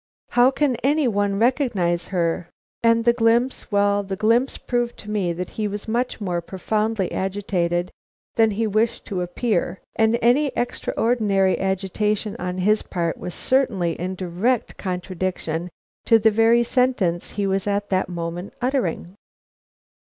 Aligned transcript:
How 0.29 0.49
can 0.49 0.77
any 0.77 1.07
one 1.07 1.37
recognize 1.37 2.07
her" 2.07 2.49
And 2.83 3.05
the 3.05 3.13
glimpse 3.13 3.71
well, 3.71 4.01
the 4.01 4.15
glimpse 4.15 4.57
proved 4.57 4.97
to 4.97 5.11
me 5.11 5.31
that 5.31 5.51
he 5.61 5.67
was 5.67 5.87
much 5.87 6.19
more 6.19 6.41
profoundly 6.41 7.11
agitated 7.11 7.91
than 8.33 8.49
he 8.49 8.65
wished 8.65 9.05
to 9.05 9.21
appear, 9.21 9.79
and 9.95 10.17
any 10.19 10.47
extraordinary 10.55 11.59
agitation 11.59 12.35
on 12.39 12.57
his 12.57 12.81
part 12.81 13.17
was 13.19 13.35
certainly 13.35 13.91
in 14.01 14.15
direct 14.15 14.75
contradiction 14.75 15.69
to 16.05 16.17
the 16.17 16.31
very 16.31 16.63
sentence 16.63 17.29
he 17.29 17.45
was 17.45 17.67
at 17.67 17.91
that 17.91 18.09
moment 18.09 18.55
uttering. 18.59 19.13